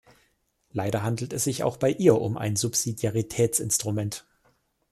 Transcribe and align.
Leider 0.71 1.03
handelt 1.03 1.31
es 1.31 1.43
sich 1.43 1.63
auch 1.63 1.77
bei 1.77 1.91
ihr 1.91 2.19
um 2.19 2.35
ein 2.35 2.55
Subsidiaritätsinstrument. 2.55 4.25